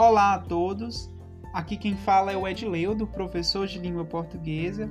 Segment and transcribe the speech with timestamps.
[0.00, 1.10] Olá a todos,
[1.52, 4.88] aqui quem fala é o Edleudo, professor de língua portuguesa.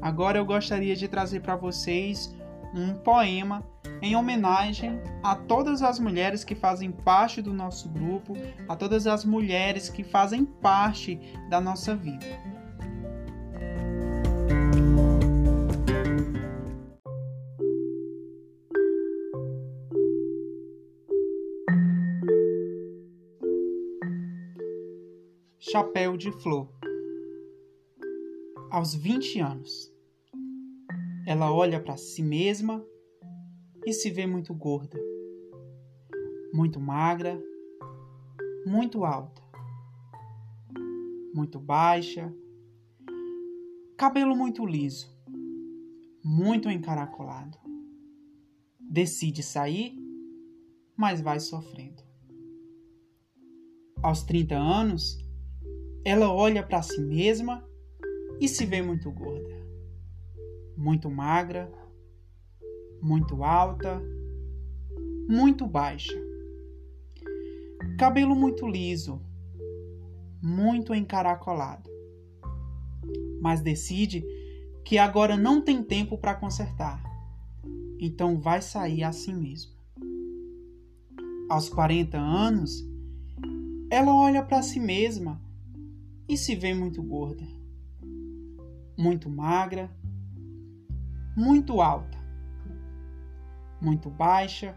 [0.00, 2.36] Agora eu gostaria de trazer para vocês
[2.74, 3.64] um poema
[4.02, 8.34] em homenagem a todas as mulheres que fazem parte do nosso grupo,
[8.68, 12.26] a todas as mulheres que fazem parte da nossa vida.
[25.64, 26.68] Chapéu de Flor.
[28.68, 29.94] Aos 20 anos,
[31.24, 32.84] ela olha para si mesma
[33.86, 34.98] e se vê muito gorda,
[36.52, 37.40] muito magra,
[38.66, 39.40] muito alta,
[41.32, 42.34] muito baixa,
[43.96, 45.16] cabelo muito liso,
[46.24, 47.56] muito encaracolado.
[48.80, 49.96] Decide sair,
[50.96, 52.02] mas vai sofrendo.
[54.02, 55.22] Aos 30 anos,
[56.04, 57.64] ela olha para si mesma
[58.40, 59.54] e se vê muito gorda,
[60.76, 61.72] muito magra,
[63.00, 64.02] muito alta,
[65.28, 66.20] muito baixa,
[67.98, 69.22] cabelo muito liso,
[70.42, 71.88] muito encaracolado.
[73.40, 74.24] Mas decide
[74.84, 77.00] que agora não tem tempo para consertar,
[77.98, 79.72] então vai sair assim mesmo.
[81.48, 82.84] Aos 40 anos,
[83.90, 85.40] ela olha para si mesma
[86.28, 87.42] e se vê muito gorda,
[88.98, 89.90] muito magra,
[91.36, 92.18] muito alta,
[93.80, 94.76] muito baixa,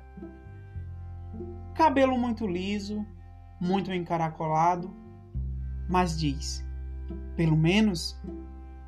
[1.74, 3.06] cabelo muito liso,
[3.60, 4.94] muito encaracolado,
[5.90, 6.66] mas diz:
[7.36, 8.20] pelo menos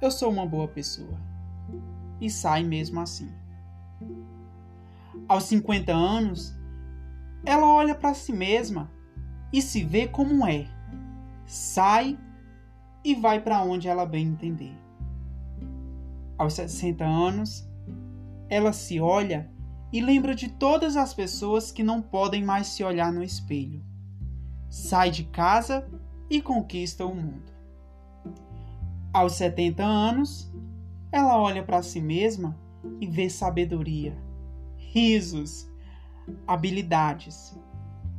[0.01, 1.19] eu sou uma boa pessoa.
[2.19, 3.31] E sai mesmo assim.
[5.27, 6.55] Aos 50 anos,
[7.45, 8.89] ela olha para si mesma
[9.51, 10.67] e se vê como é.
[11.45, 12.17] Sai
[13.07, 14.75] e vai para onde ela bem entender.
[16.37, 17.65] Aos 60 anos,
[18.49, 19.49] ela se olha
[19.93, 23.81] e lembra de todas as pessoas que não podem mais se olhar no espelho.
[24.69, 25.89] Sai de casa
[26.29, 27.49] e conquista o mundo.
[29.13, 30.51] Aos 70 anos,
[31.09, 32.59] ela olha para si mesma
[32.99, 34.17] e vê sabedoria,
[34.75, 35.71] risos,
[36.45, 37.57] habilidades.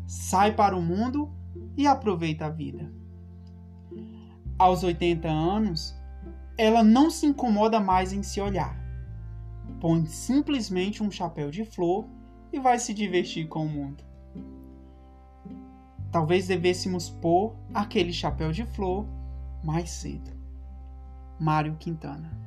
[0.07, 1.31] Sai para o mundo
[1.77, 2.91] e aproveita a vida
[4.59, 5.97] aos 80 anos,
[6.57, 8.77] ela não se incomoda mais em se olhar.
[9.81, 12.07] Põe simplesmente um chapéu de flor
[12.53, 14.03] e vai se divertir com o mundo.
[16.11, 19.07] Talvez devêssemos pôr aquele chapéu de flor
[19.63, 20.31] mais cedo.
[21.39, 22.38] Mário Quintana